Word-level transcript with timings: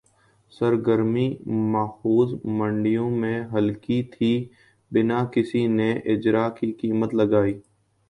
سرگرمی 0.53 1.27
ماخوذ 1.73 2.29
منڈیوں 2.57 3.09
میں 3.21 3.37
ہلکی 3.53 4.01
تھِی 4.13 4.33
بِنا 4.91 5.19
کسی 5.33 5.61
نئے 5.77 5.91
اجراء 6.13 6.49
کی 6.57 6.71
قیمت 6.79 7.13
لگائے 7.19 7.53